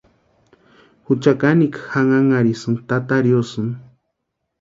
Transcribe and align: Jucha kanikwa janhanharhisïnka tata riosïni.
Jucha 1.05 1.31
kanikwa 1.41 1.83
janhanharhisïnka 2.09 2.81
tata 2.89 3.15
riosïni. 3.25 3.75